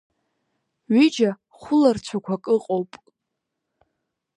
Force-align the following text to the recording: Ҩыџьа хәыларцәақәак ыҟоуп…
Ҩыџьа 0.93 1.29
хәыларцәақәак 1.57 2.43
ыҟоуп… 2.55 2.91